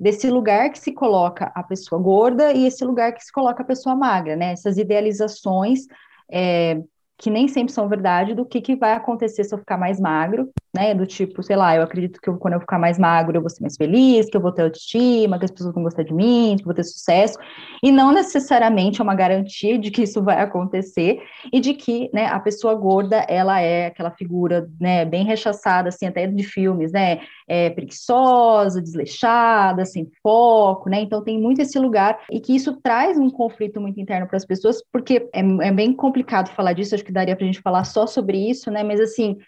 [0.00, 3.66] desse lugar que se coloca a pessoa gorda e esse lugar que se coloca a
[3.66, 4.52] pessoa magra, né?
[4.52, 5.86] Essas idealizações
[6.30, 6.80] é,
[7.18, 10.50] que nem sempre são verdade do que, que vai acontecer se eu ficar mais magro,
[10.74, 10.94] né?
[10.94, 13.50] Do tipo, sei lá, eu acredito que eu, quando eu ficar mais magro eu vou
[13.50, 16.54] ser mais feliz, que eu vou ter autoestima, que as pessoas vão gostar de mim,
[16.56, 17.36] que eu vou ter sucesso.
[17.82, 21.20] E não necessariamente é uma garantia de que isso vai acontecer
[21.52, 26.06] e de que, né, a pessoa gorda, ela é aquela figura, né, bem rechaçada, assim,
[26.06, 27.20] até de filmes, né?
[27.48, 31.00] É preguiçosa, desleixada, sem foco, né?
[31.00, 34.44] Então tem muito esse lugar e que isso traz um conflito muito interno para as
[34.44, 37.84] pessoas, porque é, é bem complicado falar disso, acho que daria para a gente falar
[37.84, 38.84] só sobre isso, né?
[38.84, 39.38] Mas assim,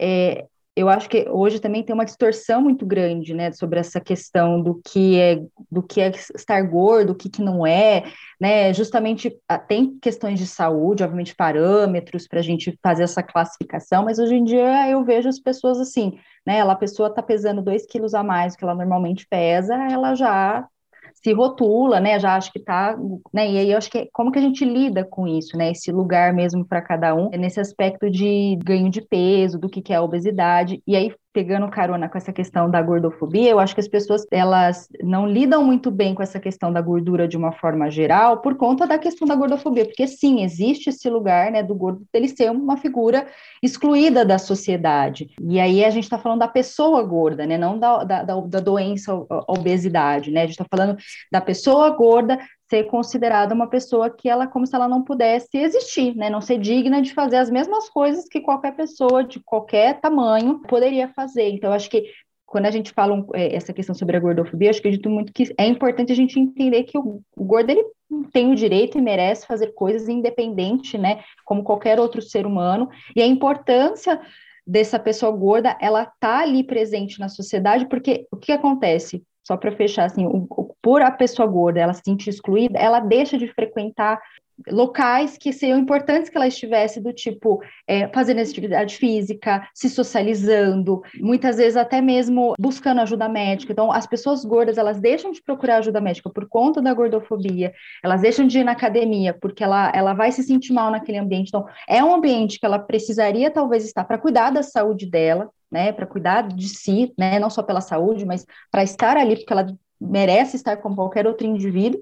[0.00, 4.62] é, eu acho que hoje também tem uma distorção muito grande, né, sobre essa questão
[4.62, 8.04] do que é do que é estar gordo, o que, que não é,
[8.40, 14.04] né, justamente ah, tem questões de saúde, obviamente parâmetros para a gente fazer essa classificação,
[14.04, 17.60] mas hoje em dia eu vejo as pessoas assim, né, ela, a pessoa está pesando
[17.60, 20.66] dois quilos a mais do que ela normalmente pesa, ela já
[21.14, 22.18] se rotula, né?
[22.18, 22.96] Já acho que tá,
[23.32, 23.50] né?
[23.50, 25.70] E aí eu acho que é, como que a gente lida com isso, né?
[25.72, 29.92] Esse lugar mesmo para cada um, nesse aspecto de ganho de peso, do que que
[29.92, 30.82] é a obesidade.
[30.86, 34.88] E aí pegando carona com essa questão da gordofobia, eu acho que as pessoas elas
[35.02, 38.86] não lidam muito bem com essa questão da gordura de uma forma geral por conta
[38.86, 42.76] da questão da gordofobia, porque sim, existe esse lugar, né, do gordo dele ser uma
[42.76, 43.26] figura
[43.62, 45.30] excluída da sociedade.
[45.40, 49.14] E aí a gente está falando da pessoa gorda, né, não da, da, da doença
[49.46, 50.96] obesidade, né, a gente está falando
[51.30, 52.38] da pessoa gorda
[52.70, 56.30] ser considerada uma pessoa que ela como se ela não pudesse existir, né?
[56.30, 61.08] Não ser digna de fazer as mesmas coisas que qualquer pessoa de qualquer tamanho poderia
[61.08, 61.50] fazer.
[61.50, 62.04] Então, acho que
[62.46, 65.32] quando a gente fala um, é, essa questão sobre a gordofobia, acho que acredito muito
[65.32, 67.84] que é importante a gente entender que o, o gordo ele
[68.32, 71.24] tem o direito e merece fazer coisas independente, né?
[71.44, 72.88] Como qualquer outro ser humano.
[73.16, 74.20] E a importância
[74.64, 79.24] dessa pessoa gorda, ela tá ali presente na sociedade, porque o que acontece?
[79.42, 83.38] Só para fechar, assim, o, por a pessoa gorda ela se sentir excluída, ela deixa
[83.38, 84.20] de frequentar
[84.68, 91.02] locais que seriam importantes que ela estivesse do tipo é, fazendo atividade física, se socializando,
[91.18, 93.72] muitas vezes até mesmo buscando ajuda médica.
[93.72, 98.20] Então, as pessoas gordas elas deixam de procurar ajuda médica por conta da gordofobia, elas
[98.20, 101.48] deixam de ir na academia porque ela, ela vai se sentir mal naquele ambiente.
[101.48, 105.92] Então, é um ambiente que ela precisaria talvez estar para cuidar da saúde dela, né,
[105.92, 109.66] para cuidar de si, né, não só pela saúde, mas para estar ali, porque ela
[110.00, 112.00] merece estar como qualquer outro indivíduo,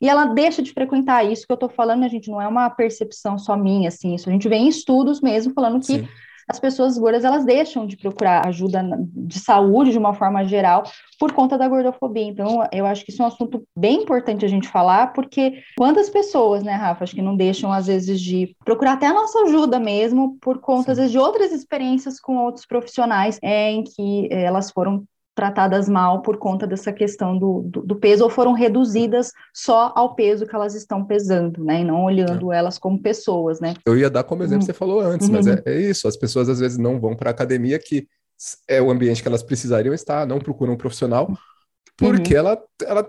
[0.00, 2.68] e ela deixa de frequentar isso que eu estou falando, a gente não é uma
[2.70, 6.08] percepção só minha, assim, isso a gente vê em estudos mesmo falando que Sim.
[6.48, 8.82] as pessoas gordas elas deixam de procurar ajuda
[9.12, 10.84] de saúde de uma forma geral
[11.18, 12.22] por conta da gordofobia.
[12.22, 16.08] Então, eu acho que isso é um assunto bem importante a gente falar, porque quantas
[16.08, 19.78] pessoas, né, Rafa, acho que não deixam às vezes de procurar até a nossa ajuda
[19.80, 20.90] mesmo por conta Sim.
[20.92, 25.04] às vezes de outras experiências com outros profissionais é, em que é, elas foram
[25.38, 30.16] tratadas mal por conta dessa questão do, do, do, peso ou foram reduzidas só ao
[30.16, 31.82] peso que elas estão pesando, né?
[31.82, 32.58] E não olhando é.
[32.58, 33.74] elas como pessoas, né?
[33.86, 34.66] Eu ia dar como exemplo, uhum.
[34.66, 37.32] você falou antes, mas é, é, isso, as pessoas às vezes não vão para a
[37.32, 38.08] academia que
[38.66, 41.28] é o ambiente que elas precisariam estar, não procuram um profissional,
[41.96, 42.40] porque uhum.
[42.40, 43.08] ela, ela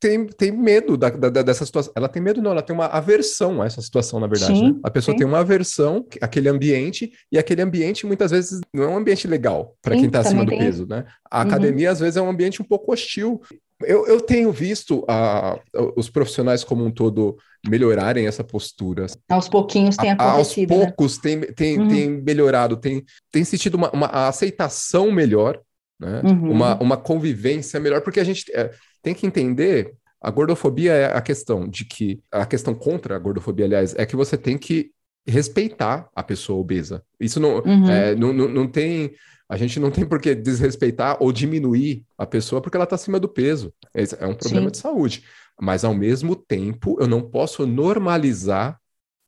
[0.00, 1.92] tem, tem medo da, da, dessa situação.
[1.96, 4.56] Ela tem medo, não, ela tem uma aversão a essa situação, na verdade.
[4.56, 4.80] Sim, né?
[4.82, 5.18] A pessoa sim.
[5.18, 9.76] tem uma aversão àquele ambiente, e aquele ambiente muitas vezes não é um ambiente legal
[9.82, 11.04] para quem está acima do peso, né?
[11.30, 11.48] A uhum.
[11.48, 13.40] academia, às vezes, é um ambiente um pouco hostil.
[13.82, 15.58] Eu, eu tenho visto a,
[15.96, 17.36] os profissionais como um todo
[17.68, 19.06] melhorarem essa postura.
[19.28, 20.72] Aos pouquinhos tem acontecido.
[20.72, 20.86] Aos né?
[20.86, 21.22] poucos né?
[21.22, 21.88] tem, tem, uhum.
[21.88, 25.60] tem melhorado, tem, tem sentido uma, uma aceitação melhor,
[26.00, 26.22] né?
[26.24, 26.50] Uhum.
[26.52, 28.44] Uma, uma convivência melhor, porque a gente.
[28.54, 28.70] É,
[29.02, 33.64] tem que entender a gordofobia é a questão de que a questão contra a gordofobia,
[33.64, 34.90] aliás, é que você tem que
[35.26, 37.02] respeitar a pessoa obesa.
[37.20, 37.88] Isso não, uhum.
[37.88, 39.12] é, não, não, não, tem.
[39.48, 43.20] A gente não tem por que desrespeitar ou diminuir a pessoa porque ela está acima
[43.20, 43.72] do peso.
[43.94, 44.72] É um problema Sim.
[44.72, 45.24] de saúde.
[45.60, 48.78] Mas, ao mesmo tempo, eu não posso normalizar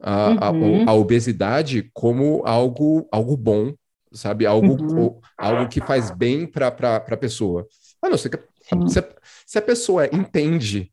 [0.01, 0.85] a, uhum.
[0.89, 3.75] a, a obesidade como algo, algo bom,
[4.13, 4.47] sabe?
[4.47, 5.21] Algo, uhum.
[5.37, 7.67] algo que faz bem para a pessoa.
[8.03, 8.39] A não ser que
[8.89, 9.09] se a,
[9.47, 10.91] se a pessoa entende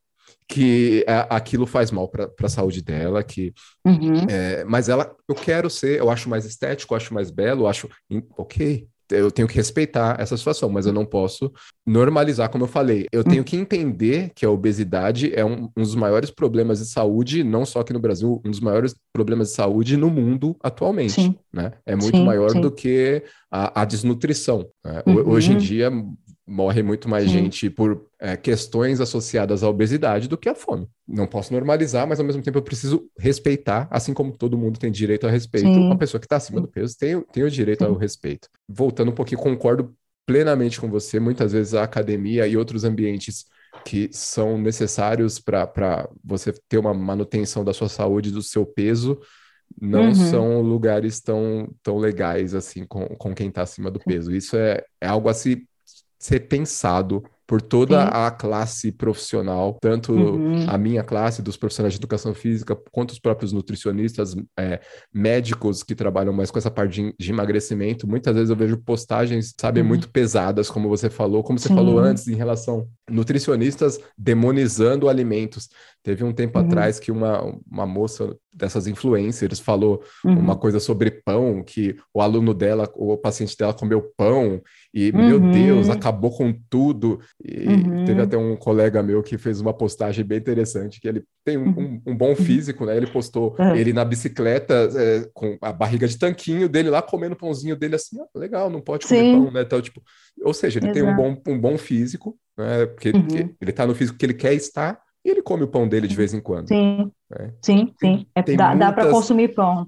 [0.48, 3.52] que é, aquilo faz mal para a saúde dela, que
[3.84, 4.26] uhum.
[4.28, 7.66] é, mas ela, eu quero ser, eu acho mais estético, eu acho mais belo, eu
[7.68, 7.88] acho
[8.36, 11.52] ok, eu tenho que respeitar essa situação, mas eu não posso
[11.86, 13.06] normalizar, como eu falei.
[13.10, 17.42] Eu tenho que entender que a obesidade é um, um, dos maiores problemas de saúde,
[17.42, 21.12] não só aqui no Brasil, um dos maiores problemas de saúde no mundo atualmente.
[21.12, 21.34] Sim.
[21.52, 21.72] Né?
[21.86, 22.60] É muito sim, maior sim.
[22.60, 24.68] do que a, a desnutrição.
[24.84, 25.02] Né?
[25.06, 25.30] Uhum.
[25.30, 25.90] Hoje em dia,
[26.48, 27.30] morre muito mais Sim.
[27.30, 30.88] gente por é, questões associadas à obesidade do que à fome.
[31.06, 34.90] Não posso normalizar, mas ao mesmo tempo eu preciso respeitar, assim como todo mundo tem
[34.90, 35.66] direito a respeito.
[35.66, 35.92] Sim.
[35.92, 37.90] A pessoa que está acima do peso tem, tem o direito Sim.
[37.90, 38.48] ao respeito.
[38.66, 39.94] Voltando um pouquinho, concordo
[40.26, 41.20] plenamente com você.
[41.20, 43.44] Muitas vezes a academia e outros ambientes
[43.84, 49.20] que são necessários para você ter uma manutenção da sua saúde, do seu peso,
[49.80, 50.14] não uhum.
[50.14, 54.34] são lugares tão, tão legais assim com, com quem está acima do peso.
[54.34, 55.67] Isso é, é algo a se
[56.18, 58.10] ser pensado por toda Sim.
[58.12, 60.68] a classe profissional, tanto uhum.
[60.68, 64.80] a minha classe dos profissionais de educação física, quanto os próprios nutricionistas, é,
[65.14, 68.06] médicos que trabalham mais com essa parte de, de emagrecimento.
[68.06, 69.86] Muitas vezes eu vejo postagens, sabe, uhum.
[69.86, 71.74] muito pesadas, como você falou, como você Sim.
[71.74, 75.68] falou antes, em relação nutricionistas demonizando alimentos.
[76.02, 76.64] Teve um tempo uhum.
[76.64, 80.38] atrás que uma, uma moça dessas influencers falou uhum.
[80.38, 84.60] uma coisa sobre pão, que o aluno dela, o paciente dela comeu pão
[84.92, 85.26] e, uhum.
[85.26, 87.20] meu Deus, acabou com tudo.
[87.44, 88.04] E uhum.
[88.04, 91.66] teve até um colega meu que fez uma postagem bem interessante, que ele tem um,
[91.66, 92.02] uhum.
[92.06, 92.96] um, um bom físico, né?
[92.96, 97.38] Ele postou ele na bicicleta é, com a barriga de tanquinho dele lá, comendo o
[97.38, 99.32] pãozinho dele assim, ah, legal, não pode comer Sim.
[99.32, 99.62] pão, né?
[99.62, 100.02] Então, tipo,
[100.42, 101.00] ou seja, ele Exato.
[101.00, 102.86] tem um bom, um bom físico, né?
[102.86, 103.54] Porque uhum.
[103.60, 106.16] ele está no físico que ele quer estar e ele come o pão dele de
[106.16, 106.68] vez em quando.
[106.68, 107.52] Sim, né?
[107.62, 108.26] sim, sim.
[108.34, 108.78] É, dá, muitas...
[108.78, 109.86] dá para consumir pão.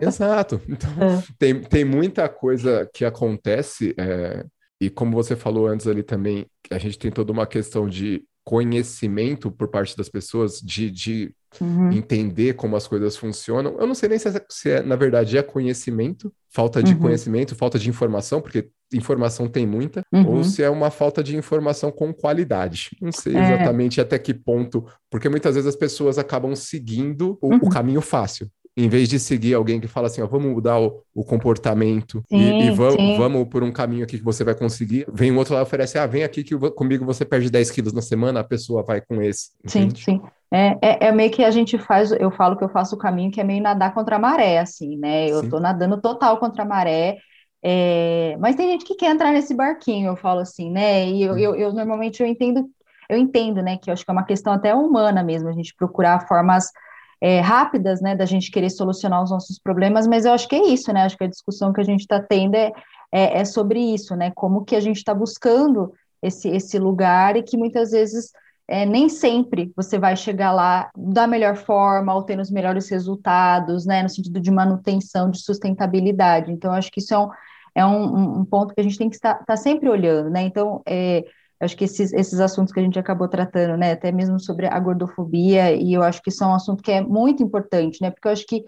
[0.00, 0.60] Exato.
[0.68, 1.22] Então, é.
[1.38, 4.44] tem, tem muita coisa que acontece, é,
[4.80, 9.50] e como você falou antes ali também, a gente tem toda uma questão de conhecimento
[9.50, 11.90] por parte das pessoas, de, de uhum.
[11.90, 13.76] entender como as coisas funcionam.
[13.78, 17.00] Eu não sei nem se é, se é na verdade, é conhecimento, falta de uhum.
[17.00, 20.36] conhecimento, falta de informação, porque informação tem muita, uhum.
[20.36, 22.90] ou se é uma falta de informação com qualidade.
[23.00, 23.42] Não sei é.
[23.42, 24.02] exatamente é.
[24.02, 27.68] até que ponto, porque muitas vezes as pessoas acabam seguindo o, o uhum.
[27.70, 31.24] caminho fácil em vez de seguir alguém que fala assim, ó, vamos mudar o, o
[31.24, 35.30] comportamento sim, e, e vamos, vamos por um caminho aqui que você vai conseguir, vem
[35.30, 38.02] um outro lá e oferece, ah, vem aqui que comigo você perde 10 quilos na
[38.02, 39.50] semana, a pessoa vai com esse.
[39.64, 40.02] Entende?
[40.02, 40.22] Sim, sim.
[40.52, 43.30] É, é, é, meio que a gente faz, eu falo que eu faço o caminho
[43.30, 45.28] que é meio nadar contra a maré, assim, né?
[45.28, 45.48] Eu sim.
[45.48, 47.18] tô nadando total contra a maré,
[47.62, 51.06] é, mas tem gente que quer entrar nesse barquinho, eu falo assim, né?
[51.06, 52.68] E eu, eu, eu normalmente eu entendo,
[53.08, 55.74] eu entendo, né, que eu acho que é uma questão até humana mesmo, a gente
[55.74, 56.66] procurar formas
[57.24, 60.66] é, rápidas, né, da gente querer solucionar os nossos problemas, mas eu acho que é
[60.66, 62.70] isso, né, acho que a discussão que a gente está tendo é,
[63.10, 67.42] é, é, sobre isso, né, como que a gente está buscando esse, esse lugar e
[67.42, 68.30] que muitas vezes
[68.68, 73.86] é, nem sempre você vai chegar lá da melhor forma ou tendo os melhores resultados,
[73.86, 76.52] né, no sentido de manutenção, de sustentabilidade.
[76.52, 77.30] Então, acho que isso é um,
[77.74, 80.82] é um, um ponto que a gente tem que estar, estar sempre olhando, né, então,
[80.86, 81.24] é,
[81.60, 84.78] Acho que esses, esses assuntos que a gente acabou tratando, né, até mesmo sobre a
[84.78, 88.32] gordofobia, e eu acho que são um assunto que é muito importante, né, porque eu
[88.32, 88.64] acho que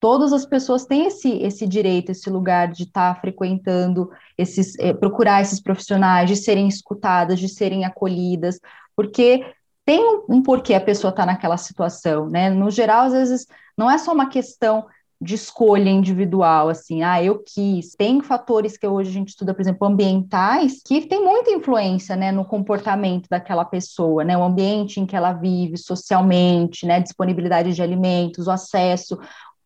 [0.00, 4.92] todas as pessoas têm esse, esse direito, esse lugar de estar tá frequentando, esses, é,
[4.92, 8.60] procurar esses profissionais, de serem escutadas, de serem acolhidas,
[8.94, 9.44] porque
[9.84, 12.50] tem um, um porquê a pessoa está naquela situação, né?
[12.50, 13.46] No geral, às vezes,
[13.78, 14.84] não é só uma questão
[15.20, 17.94] de escolha individual, assim, ah, eu quis.
[17.96, 22.30] Tem fatores que hoje a gente estuda, por exemplo, ambientais, que tem muita influência, né,
[22.30, 27.82] no comportamento daquela pessoa, né, o ambiente em que ela vive socialmente, né, disponibilidade de
[27.82, 29.18] alimentos, o acesso,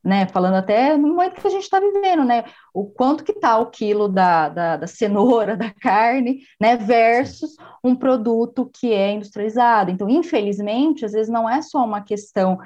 [0.02, 3.58] né, falando até no momento que a gente está vivendo, né, o quanto que está
[3.58, 9.90] o quilo da, da, da, cenoura, da carne, né, versus um produto que é industrializado.
[9.90, 12.58] Então, infelizmente, às vezes não é só uma questão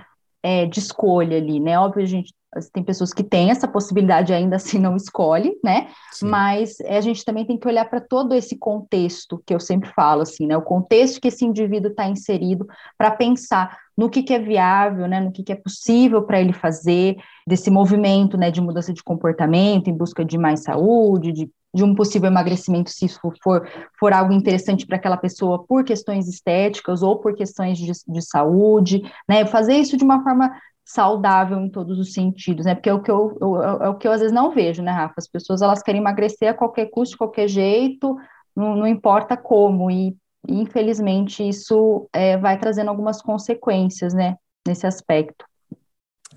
[0.43, 2.33] é, de escolha ali, né, óbvio, a gente
[2.73, 5.89] tem pessoas que têm essa possibilidade ainda assim não escolhe, né?
[6.13, 6.29] Sim.
[6.29, 10.23] Mas a gente também tem que olhar para todo esse contexto que eu sempre falo,
[10.23, 10.57] assim, né?
[10.57, 15.21] O contexto que esse indivíduo está inserido para pensar no que, que, é viável, né?
[15.21, 18.51] No que, que é possível para ele fazer desse movimento, né?
[18.51, 23.07] De mudança de comportamento em busca de mais saúde, de de um possível emagrecimento, se
[23.07, 27.91] isso for, for algo interessante para aquela pessoa por questões estéticas ou por questões de,
[28.07, 29.45] de saúde, né?
[29.45, 32.75] Fazer isso de uma forma saudável em todos os sentidos, né?
[32.75, 34.93] Porque é o que eu, eu, é o que eu às vezes não vejo, né,
[34.93, 35.15] Rafa?
[35.17, 38.17] As pessoas elas querem emagrecer a qualquer custo, de qualquer jeito,
[38.55, 45.45] não, não importa como, e infelizmente isso é, vai trazendo algumas consequências, né, nesse aspecto.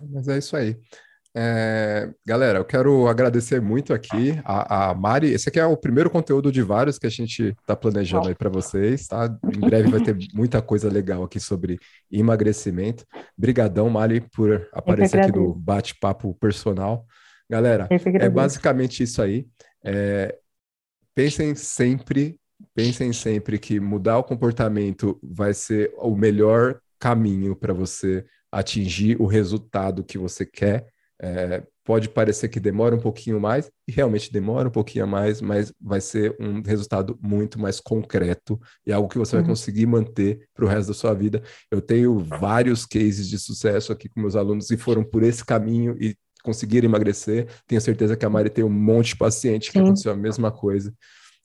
[0.10, 0.78] Mas é isso aí.
[1.39, 5.32] É, galera, eu quero agradecer muito aqui a, a, Mari.
[5.32, 8.50] Esse aqui é o primeiro conteúdo de vários que a gente está planejando aí para
[8.50, 9.30] vocês, tá?
[9.56, 11.78] Em breve vai ter muita coisa legal aqui sobre
[12.12, 13.06] emagrecimento.
[13.38, 17.06] Brigadão, Mari, por aparecer aqui no bate-papo personal.
[17.47, 17.88] Galera,
[18.19, 19.45] é basicamente isso aí.
[19.86, 20.36] É,
[21.13, 22.39] pensem sempre,
[22.73, 29.28] pensem sempre que mudar o comportamento vai ser o melhor caminho para você atingir o
[29.28, 30.88] resultado que você quer
[31.21, 35.73] é, pode parecer que demora um pouquinho mais, e realmente demora um pouquinho mais, mas
[35.80, 39.41] vai ser um resultado muito mais concreto e algo que você uhum.
[39.41, 41.41] vai conseguir manter para o resto da sua vida.
[41.71, 45.95] Eu tenho vários cases de sucesso aqui com meus alunos que foram por esse caminho
[45.99, 47.47] e conseguiram emagrecer.
[47.65, 49.86] Tenho certeza que a Mari tem um monte de paciente que Sim.
[49.86, 50.93] aconteceu a mesma coisa.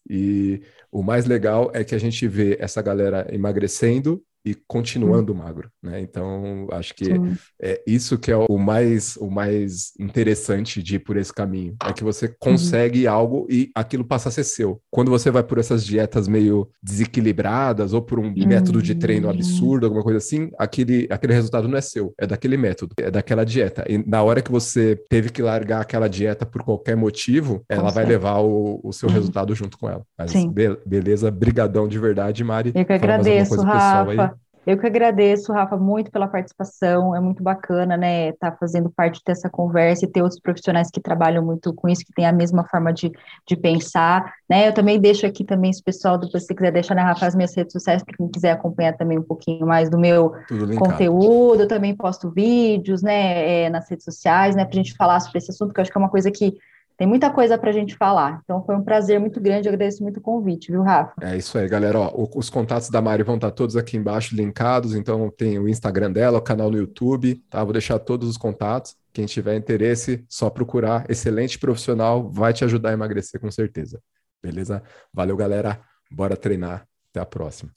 [0.09, 5.37] E o mais legal é que a gente vê essa galera emagrecendo e continuando hum.
[5.37, 6.01] magro, né?
[6.01, 7.37] Então, acho que Sim.
[7.61, 11.77] é isso que é o mais, o mais interessante de ir por esse caminho.
[11.85, 12.35] É que você uhum.
[12.41, 13.13] consegue uhum.
[13.13, 14.81] algo e aquilo passa a ser seu.
[14.91, 18.47] Quando você vai por essas dietas meio desequilibradas ou por um uhum.
[18.47, 19.35] método de treino uhum.
[19.35, 23.45] absurdo, alguma coisa assim, aquele, aquele resultado não é seu, é daquele método, é daquela
[23.45, 23.85] dieta.
[23.89, 28.05] E na hora que você teve que largar aquela dieta por qualquer motivo, ela vai
[28.05, 29.15] levar o, o seu uhum.
[29.15, 30.05] resultado junto com ela.
[30.19, 30.51] Mas Sim.
[30.51, 32.73] Be beleza, brigadão de verdade, Mari.
[32.75, 34.32] Eu que agradeço, Rafa.
[34.65, 37.17] Eu que agradeço, Rafa, muito pela participação.
[37.17, 41.01] É muito bacana, né, estar tá fazendo parte dessa conversa e ter outros profissionais que
[41.01, 43.11] trabalham muito com isso, que têm a mesma forma de,
[43.47, 44.69] de pensar, né?
[44.69, 47.55] Eu também deixo aqui também, se pessoal, depois se quiser deixar, né, Rafa, as minhas
[47.57, 50.33] redes sociais, para quem quiser acompanhar também um pouquinho mais do meu
[50.79, 51.63] conteúdo.
[51.63, 55.39] Eu também posto vídeos, né, é, nas redes sociais, né, para a gente falar sobre
[55.39, 56.57] esse assunto, que eu acho que é uma coisa que
[56.97, 58.41] tem muita coisa para a gente falar.
[58.45, 61.13] Então foi um prazer muito grande, eu agradeço muito o convite, viu, Rafa?
[61.21, 61.99] É isso aí, galera.
[61.99, 66.13] Ó, os contatos da Mari vão estar todos aqui embaixo linkados, então tem o Instagram
[66.13, 67.63] dela, o canal no YouTube, tá?
[67.65, 68.97] Vou deixar todos os contatos.
[69.13, 71.05] Quem tiver interesse, só procurar.
[71.09, 74.01] Excelente profissional, vai te ajudar a emagrecer com certeza.
[74.43, 74.83] Beleza?
[75.13, 75.81] Valeu, galera.
[76.11, 76.87] Bora treinar.
[77.11, 77.71] Até a próxima.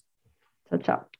[0.69, 1.14] Tchau, tchau.